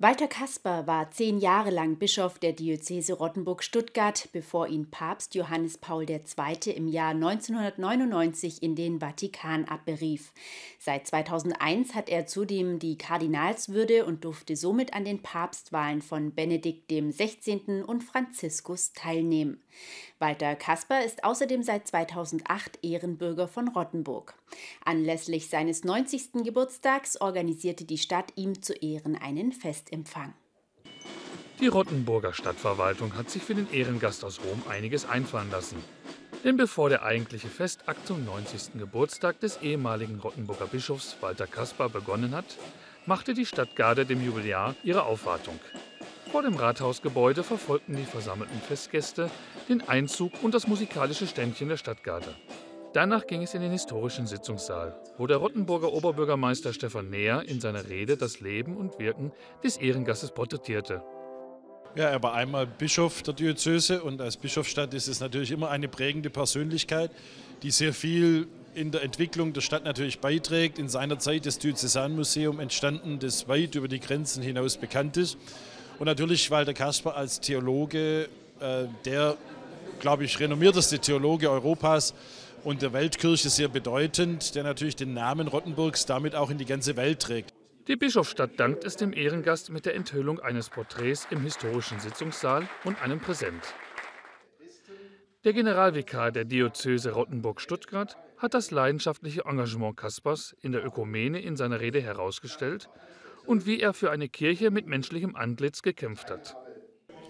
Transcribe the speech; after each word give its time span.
Walter 0.00 0.28
Kasper 0.28 0.86
war 0.86 1.10
zehn 1.10 1.38
Jahre 1.38 1.70
lang 1.70 1.96
Bischof 1.96 2.38
der 2.38 2.52
Diözese 2.52 3.14
Rottenburg-Stuttgart, 3.14 4.28
bevor 4.32 4.68
ihn 4.68 4.92
Papst 4.92 5.34
Johannes 5.34 5.76
Paul 5.76 6.08
II. 6.08 6.20
im 6.72 6.86
Jahr 6.86 7.10
1999 7.10 8.62
in 8.62 8.76
den 8.76 9.00
Vatikan 9.00 9.64
abberief. 9.64 10.32
Seit 10.78 11.08
2001 11.08 11.96
hat 11.96 12.08
er 12.10 12.26
zudem 12.28 12.78
die 12.78 12.96
Kardinalswürde 12.96 14.04
und 14.04 14.22
durfte 14.22 14.54
somit 14.54 14.94
an 14.94 15.04
den 15.04 15.20
Papstwahlen 15.20 16.00
von 16.00 16.32
Benedikt 16.32 16.88
XVI. 16.88 17.82
und 17.84 18.04
Franziskus 18.04 18.92
teilnehmen. 18.92 19.60
Walter 20.18 20.54
Kasper 20.56 21.04
ist 21.04 21.24
außerdem 21.24 21.62
seit 21.62 21.88
2008 21.88 22.80
Ehrenbürger 22.82 23.48
von 23.48 23.68
Rottenburg. 23.68 24.34
Anlässlich 24.84 25.48
seines 25.48 25.84
90. 25.84 26.44
Geburtstags 26.44 27.20
organisierte 27.20 27.84
die 27.84 27.98
Stadt 27.98 28.32
ihm 28.36 28.60
zu 28.60 28.74
Ehren 28.74 29.16
einen 29.16 29.52
Fest 29.52 29.78
Festempfang. 29.78 30.34
Die 31.60 31.66
Rottenburger 31.66 32.32
Stadtverwaltung 32.32 33.16
hat 33.16 33.30
sich 33.30 33.42
für 33.42 33.54
den 33.54 33.70
Ehrengast 33.72 34.24
aus 34.24 34.40
Rom 34.40 34.62
einiges 34.68 35.08
einfallen 35.08 35.50
lassen. 35.50 35.76
Denn 36.44 36.56
bevor 36.56 36.88
der 36.88 37.02
eigentliche 37.02 37.48
Festakt 37.48 38.06
zum 38.06 38.24
90. 38.24 38.78
Geburtstag 38.78 39.40
des 39.40 39.60
ehemaligen 39.60 40.20
Rottenburger 40.20 40.66
Bischofs 40.66 41.16
Walter 41.20 41.46
Kaspar 41.46 41.88
begonnen 41.88 42.34
hat, 42.34 42.58
machte 43.06 43.34
die 43.34 43.46
Stadtgarde 43.46 44.06
dem 44.06 44.24
Jubiläar 44.24 44.76
ihre 44.84 45.04
Aufwartung. 45.04 45.58
Vor 46.30 46.42
dem 46.42 46.56
Rathausgebäude 46.56 47.42
verfolgten 47.42 47.96
die 47.96 48.04
versammelten 48.04 48.60
Festgäste 48.60 49.30
den 49.68 49.88
Einzug 49.88 50.32
und 50.42 50.52
das 50.52 50.66
musikalische 50.66 51.26
Ständchen 51.26 51.70
der 51.70 51.78
Stadtgarde. 51.78 52.34
Danach 52.92 53.26
ging 53.26 53.42
es 53.42 53.54
in 53.54 53.62
den 53.62 53.70
historischen 53.70 54.26
Sitzungssaal, 54.26 54.94
wo 55.16 55.26
der 55.26 55.38
Rottenburger 55.38 55.90
Oberbürgermeister 55.90 56.74
Stefan 56.74 57.08
Neher 57.08 57.48
in 57.48 57.60
seiner 57.60 57.88
Rede 57.88 58.18
das 58.18 58.40
Leben 58.40 58.76
und 58.76 58.98
Wirken 58.98 59.32
des 59.64 59.78
Ehrengastes 59.78 60.32
porträtierte. 60.32 61.02
Ja, 61.94 62.10
er 62.10 62.22
war 62.22 62.34
einmal 62.34 62.66
Bischof 62.66 63.22
der 63.22 63.32
Diözese 63.32 64.02
und 64.02 64.20
als 64.20 64.36
Bischofsstadt 64.36 64.92
ist 64.92 65.08
es 65.08 65.20
natürlich 65.20 65.50
immer 65.50 65.70
eine 65.70 65.88
prägende 65.88 66.28
Persönlichkeit, 66.28 67.10
die 67.62 67.70
sehr 67.70 67.94
viel 67.94 68.48
in 68.74 68.90
der 68.90 69.02
Entwicklung 69.02 69.54
der 69.54 69.62
Stadt 69.62 69.84
natürlich 69.84 70.20
beiträgt. 70.20 70.78
In 70.78 70.88
seiner 70.88 71.18
Zeit 71.18 71.46
das 71.46 71.58
Diözesanmuseum 71.58 72.60
entstanden, 72.60 73.18
das 73.18 73.48
weit 73.48 73.74
über 73.74 73.88
die 73.88 73.98
Grenzen 73.98 74.42
hinaus 74.42 74.76
bekannt 74.76 75.16
ist. 75.16 75.38
Und 75.98 76.06
natürlich 76.06 76.50
Walter 76.50 76.74
Kasper 76.74 77.16
als 77.16 77.40
Theologe, 77.40 78.28
äh, 78.60 78.84
der, 79.04 79.36
glaube 80.00 80.24
ich, 80.24 80.38
renommierteste 80.38 80.98
Theologe 81.00 81.50
Europas, 81.50 82.14
und 82.64 82.82
der 82.82 82.92
Weltkirche 82.92 83.48
sehr 83.50 83.68
bedeutend, 83.68 84.54
der 84.54 84.64
natürlich 84.64 84.96
den 84.96 85.14
Namen 85.14 85.48
Rottenburgs 85.48 86.06
damit 86.06 86.34
auch 86.34 86.50
in 86.50 86.58
die 86.58 86.64
ganze 86.64 86.96
Welt 86.96 87.20
trägt. 87.20 87.54
Die 87.86 87.96
Bischofsstadt 87.96 88.58
dankt 88.58 88.84
es 88.84 88.96
dem 88.96 89.12
Ehrengast 89.12 89.70
mit 89.70 89.86
der 89.86 89.94
Enthüllung 89.94 90.40
eines 90.40 90.68
Porträts 90.68 91.26
im 91.30 91.40
historischen 91.42 92.00
Sitzungssaal 92.00 92.68
und 92.84 93.00
einem 93.00 93.20
Präsent. 93.20 93.62
Der 95.44 95.52
Generalvikar 95.52 96.32
der 96.32 96.44
Diözese 96.44 97.12
Rottenburg-Stuttgart 97.12 98.16
hat 98.36 98.54
das 98.54 98.70
leidenschaftliche 98.70 99.44
Engagement 99.46 99.96
Kaspers 99.96 100.54
in 100.60 100.72
der 100.72 100.84
Ökumene 100.84 101.40
in 101.40 101.56
seiner 101.56 101.80
Rede 101.80 102.02
herausgestellt 102.02 102.88
und 103.48 103.64
wie 103.64 103.80
er 103.80 103.94
für 103.94 104.10
eine 104.10 104.28
Kirche 104.28 104.70
mit 104.70 104.86
menschlichem 104.86 105.34
Antlitz 105.34 105.80
gekämpft 105.80 106.30
hat. 106.30 106.54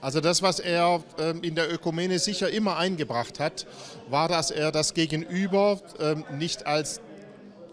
Also 0.01 0.21
das, 0.21 0.43
was 0.43 0.59
er 0.59 1.03
ähm, 1.19 1.43
in 1.43 1.55
der 1.55 1.73
Ökumene 1.73 2.19
sicher 2.19 2.51
immer 2.51 2.77
eingebracht 2.77 3.39
hat, 3.41 3.67
war, 4.09 4.29
dass 4.29 4.51
er 4.51 4.73
das 4.73 4.95
Gegenüber 4.95 5.81
ähm, 6.01 6.25
nicht 6.37 6.67
als 6.67 7.01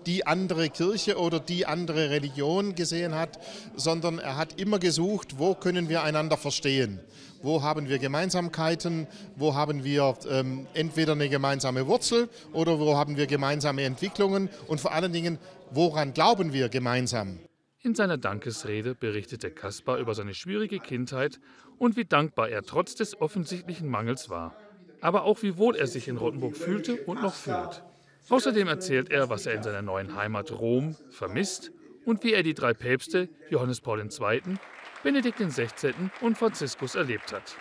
die 0.05 0.27
andere 0.27 0.69
Kirche 0.69 1.17
oder 1.17 1.39
die 1.39 1.65
andere 1.65 2.11
Religion 2.11 2.75
gesehen 2.75 3.15
hat, 3.15 3.39
sondern 3.75 4.19
er 4.19 4.37
hat 4.37 4.59
immer 4.59 4.77
gesucht, 4.77 5.39
wo 5.39 5.55
können 5.55 5.89
wir 5.89 6.03
einander 6.03 6.37
verstehen. 6.37 6.99
Wo 7.41 7.63
haben 7.63 7.89
wir 7.89 7.97
Gemeinsamkeiten? 7.97 9.07
Wo 9.35 9.55
haben 9.55 9.83
wir 9.83 10.15
ähm, 10.29 10.67
entweder 10.75 11.13
eine 11.13 11.29
gemeinsame 11.29 11.87
Wurzel 11.87 12.29
oder 12.53 12.79
wo 12.79 12.95
haben 12.95 13.17
wir 13.17 13.25
gemeinsame 13.25 13.83
Entwicklungen? 13.83 14.49
Und 14.67 14.79
vor 14.81 14.93
allen 14.93 15.13
Dingen, 15.13 15.39
woran 15.71 16.13
glauben 16.13 16.53
wir 16.53 16.69
gemeinsam? 16.69 17.39
In 17.85 17.93
seiner 17.93 18.17
Dankesrede 18.17 18.95
berichtete 18.95 19.51
Kaspar 19.51 19.99
über 19.99 20.15
seine 20.15 20.33
schwierige 20.33 20.79
Kindheit 20.79 21.39
und 21.77 21.95
wie 21.95 22.05
dankbar 22.05 22.49
er 22.49 22.63
trotz 22.63 22.95
des 22.95 23.21
offensichtlichen 23.21 23.87
Mangels 23.87 24.27
war. 24.27 24.55
Aber 25.01 25.21
auch 25.23 25.43
wie 25.43 25.55
wohl 25.57 25.75
er 25.75 25.85
sich 25.85 26.07
in 26.07 26.17
Rottenburg 26.17 26.57
fühlte 26.57 26.95
und 27.03 27.21
noch 27.21 27.35
fühlt. 27.35 27.83
Außerdem 28.27 28.67
erzählt 28.67 29.11
er, 29.11 29.29
was 29.29 29.45
er 29.45 29.53
in 29.53 29.61
seiner 29.61 29.83
neuen 29.83 30.15
Heimat 30.15 30.51
Rom 30.51 30.95
vermisst 31.11 31.71
und 32.05 32.23
wie 32.23 32.33
er 32.33 32.41
die 32.41 32.55
drei 32.55 32.73
Päpste, 32.73 33.29
Johannes 33.51 33.81
Paul 33.81 33.99
II., 33.99 34.57
Benedikt 35.03 35.37
XVI. 35.37 35.93
und 36.21 36.39
Franziskus 36.39 36.95
erlebt 36.95 37.33
hat. 37.33 37.55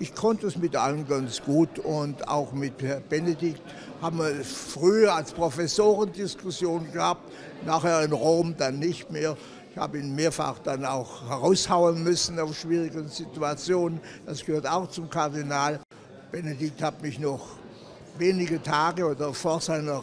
Ich 0.00 0.12
konnte 0.12 0.48
es 0.48 0.56
mit 0.56 0.74
allen 0.74 1.06
ganz 1.06 1.40
gut 1.40 1.78
und 1.78 2.26
auch 2.26 2.52
mit 2.52 2.74
Benedikt 3.08 3.62
haben 4.02 4.18
wir 4.18 4.44
früher 4.44 5.14
als 5.14 5.32
Professoren 5.32 6.12
Diskussionen 6.12 6.90
gehabt, 6.92 7.32
nachher 7.64 8.02
in 8.02 8.12
Rom 8.12 8.56
dann 8.56 8.80
nicht 8.80 9.12
mehr. 9.12 9.36
Ich 9.70 9.78
habe 9.78 9.98
ihn 9.98 10.12
mehrfach 10.14 10.58
dann 10.58 10.84
auch 10.84 11.28
heraushauen 11.28 12.02
müssen 12.02 12.40
auf 12.40 12.58
schwierigen 12.58 13.08
Situationen. 13.08 14.00
Das 14.26 14.44
gehört 14.44 14.66
auch 14.66 14.90
zum 14.90 15.08
Kardinal. 15.08 15.78
Benedikt 16.32 16.82
hat 16.82 17.00
mich 17.00 17.20
noch 17.20 17.56
wenige 18.18 18.60
Tage 18.60 19.06
oder 19.06 19.32
vor 19.32 19.60
seiner 19.60 20.02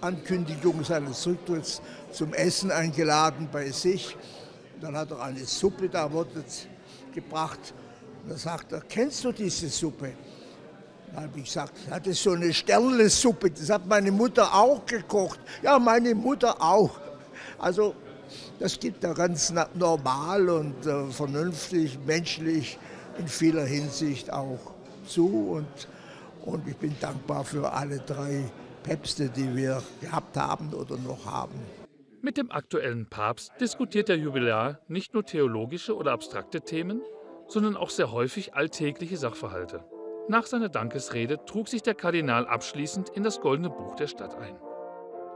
Ankündigung 0.00 0.82
seines 0.82 1.26
Rücktritts 1.26 1.82
zum 2.10 2.32
Essen 2.32 2.70
eingeladen 2.70 3.50
bei 3.52 3.70
sich. 3.70 4.16
Dann 4.80 4.96
hat 4.96 5.10
er 5.10 5.22
eine 5.22 5.44
Suppe 5.44 5.90
da 5.90 6.10
gebracht 7.14 7.74
da 8.28 8.36
sagt 8.36 8.72
er, 8.72 8.80
kennst 8.80 9.24
du 9.24 9.32
diese 9.32 9.68
Suppe? 9.68 10.12
Da 11.14 11.22
habe 11.22 11.38
ich 11.38 11.44
gesagt, 11.44 11.74
das 11.90 12.06
ist 12.06 12.22
so 12.22 12.32
eine 12.32 12.52
Sternensuppe, 12.52 13.50
das 13.50 13.68
hat 13.68 13.86
meine 13.86 14.10
Mutter 14.10 14.54
auch 14.54 14.86
gekocht. 14.86 15.40
Ja, 15.62 15.78
meine 15.78 16.14
Mutter 16.14 16.60
auch. 16.62 16.98
Also 17.58 17.94
das 18.58 18.78
gibt 18.78 19.04
er 19.04 19.14
ganz 19.14 19.52
normal 19.74 20.48
und 20.48 20.86
äh, 20.86 21.06
vernünftig, 21.10 21.98
menschlich 22.06 22.78
in 23.18 23.28
vieler 23.28 23.64
Hinsicht 23.64 24.32
auch 24.32 24.72
zu. 25.06 25.56
Und, 25.56 25.88
und 26.46 26.66
ich 26.66 26.76
bin 26.76 26.94
dankbar 27.00 27.44
für 27.44 27.70
alle 27.72 27.98
drei 27.98 28.50
Päpste, 28.82 29.28
die 29.28 29.54
wir 29.54 29.82
gehabt 30.00 30.36
haben 30.36 30.72
oder 30.72 30.96
noch 30.96 31.26
haben. 31.26 31.60
Mit 32.20 32.36
dem 32.36 32.50
aktuellen 32.52 33.06
Papst 33.06 33.52
diskutiert 33.60 34.08
der 34.08 34.16
Jubiläar 34.16 34.78
nicht 34.88 35.12
nur 35.12 35.24
theologische 35.24 35.96
oder 35.96 36.12
abstrakte 36.12 36.60
Themen, 36.60 37.02
sondern 37.52 37.76
auch 37.76 37.90
sehr 37.90 38.10
häufig 38.12 38.54
alltägliche 38.54 39.16
Sachverhalte. 39.16 39.84
Nach 40.28 40.46
seiner 40.46 40.68
Dankesrede 40.68 41.44
trug 41.44 41.68
sich 41.68 41.82
der 41.82 41.94
Kardinal 41.94 42.46
abschließend 42.46 43.10
in 43.10 43.22
das 43.22 43.40
Goldene 43.40 43.70
Buch 43.70 43.94
der 43.96 44.06
Stadt 44.06 44.36
ein. 44.36 44.56